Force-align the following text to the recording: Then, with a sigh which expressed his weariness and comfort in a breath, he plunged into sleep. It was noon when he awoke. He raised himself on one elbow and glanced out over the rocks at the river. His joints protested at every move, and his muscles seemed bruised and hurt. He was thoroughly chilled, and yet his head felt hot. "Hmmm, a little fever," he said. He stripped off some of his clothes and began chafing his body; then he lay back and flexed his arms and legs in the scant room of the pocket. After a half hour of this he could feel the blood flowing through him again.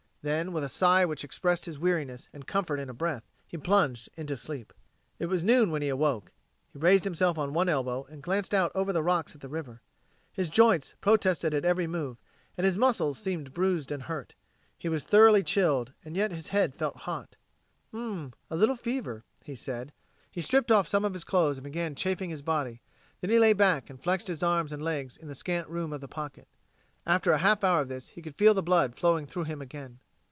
Then, 0.23 0.53
with 0.53 0.63
a 0.63 0.69
sigh 0.69 1.03
which 1.03 1.23
expressed 1.23 1.65
his 1.65 1.79
weariness 1.79 2.27
and 2.31 2.45
comfort 2.45 2.79
in 2.79 2.91
a 2.91 2.93
breath, 2.93 3.27
he 3.47 3.57
plunged 3.57 4.07
into 4.15 4.37
sleep. 4.37 4.71
It 5.17 5.25
was 5.25 5.43
noon 5.43 5.71
when 5.71 5.81
he 5.81 5.89
awoke. 5.89 6.31
He 6.71 6.77
raised 6.77 7.05
himself 7.05 7.39
on 7.39 7.53
one 7.53 7.67
elbow 7.67 8.05
and 8.07 8.21
glanced 8.21 8.53
out 8.53 8.71
over 8.75 8.93
the 8.93 9.01
rocks 9.01 9.33
at 9.33 9.41
the 9.41 9.49
river. 9.49 9.81
His 10.31 10.51
joints 10.51 10.93
protested 11.01 11.55
at 11.55 11.65
every 11.65 11.87
move, 11.87 12.17
and 12.55 12.65
his 12.65 12.77
muscles 12.77 13.17
seemed 13.17 13.55
bruised 13.55 13.91
and 13.91 14.03
hurt. 14.03 14.35
He 14.77 14.87
was 14.87 15.05
thoroughly 15.05 15.41
chilled, 15.41 15.91
and 16.05 16.15
yet 16.15 16.29
his 16.31 16.49
head 16.49 16.75
felt 16.75 16.97
hot. 16.97 17.35
"Hmmm, 17.89 18.27
a 18.51 18.55
little 18.55 18.75
fever," 18.75 19.23
he 19.43 19.55
said. 19.55 19.91
He 20.29 20.41
stripped 20.41 20.71
off 20.71 20.87
some 20.87 21.03
of 21.03 21.13
his 21.13 21.23
clothes 21.23 21.57
and 21.57 21.63
began 21.63 21.95
chafing 21.95 22.29
his 22.29 22.43
body; 22.43 22.79
then 23.21 23.31
he 23.31 23.39
lay 23.39 23.53
back 23.53 23.89
and 23.89 23.99
flexed 23.99 24.27
his 24.27 24.43
arms 24.43 24.71
and 24.71 24.83
legs 24.83 25.17
in 25.17 25.29
the 25.29 25.33
scant 25.33 25.67
room 25.67 25.91
of 25.91 25.99
the 25.99 26.07
pocket. 26.07 26.47
After 27.07 27.31
a 27.31 27.39
half 27.39 27.63
hour 27.63 27.81
of 27.81 27.87
this 27.87 28.09
he 28.09 28.21
could 28.21 28.35
feel 28.35 28.53
the 28.53 28.61
blood 28.61 28.93
flowing 28.95 29.25
through 29.25 29.45
him 29.45 29.63
again. 29.63 29.99